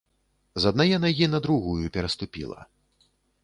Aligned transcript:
З 0.63 0.71
аднае 0.73 0.97
нагі 1.03 1.29
на 1.35 1.43
другую 1.49 1.93
пераступіла. 1.99 2.59